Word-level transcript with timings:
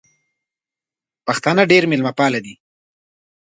پښتانه 1.27 1.63
ډېر 1.71 1.83
مېلمه 1.91 2.11
پال 2.17 2.33
دي 2.45 2.55